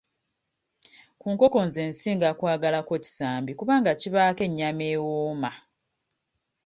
Ku 1.19 1.27
nkoko 1.33 1.57
nze 1.67 1.83
nsinga 1.91 2.27
kwagalako 2.39 2.93
kisambi 3.03 3.51
kubanga 3.59 3.91
kibaako 4.01 4.41
ennyama 4.47 4.83
ewooma. 4.93 5.51